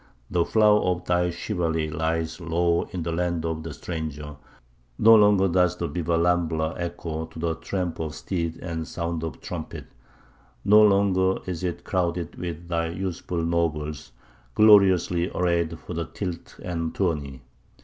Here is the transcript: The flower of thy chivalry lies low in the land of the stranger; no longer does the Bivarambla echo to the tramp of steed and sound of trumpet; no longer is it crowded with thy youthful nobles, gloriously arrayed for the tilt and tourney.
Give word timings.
The 0.31 0.45
flower 0.45 0.81
of 0.81 1.05
thy 1.05 1.29
chivalry 1.29 1.87
lies 1.87 2.39
low 2.41 2.85
in 2.89 3.03
the 3.03 3.11
land 3.11 3.45
of 3.45 3.61
the 3.61 3.71
stranger; 3.71 4.35
no 4.97 5.13
longer 5.13 5.47
does 5.47 5.77
the 5.77 5.87
Bivarambla 5.87 6.73
echo 6.79 7.25
to 7.27 7.37
the 7.37 7.53
tramp 7.53 7.99
of 7.99 8.15
steed 8.15 8.57
and 8.63 8.87
sound 8.87 9.23
of 9.23 9.41
trumpet; 9.41 9.85
no 10.65 10.81
longer 10.81 11.41
is 11.45 11.63
it 11.63 11.83
crowded 11.83 12.35
with 12.37 12.67
thy 12.67 12.87
youthful 12.87 13.43
nobles, 13.43 14.11
gloriously 14.55 15.29
arrayed 15.35 15.77
for 15.77 15.93
the 15.93 16.05
tilt 16.05 16.57
and 16.63 16.95
tourney. 16.95 17.43